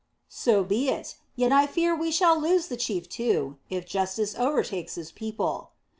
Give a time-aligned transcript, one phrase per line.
[0.29, 1.17] "So be it.
[1.35, 5.73] Yet I fear we shall lose the chief, too, if justice overtakes his people."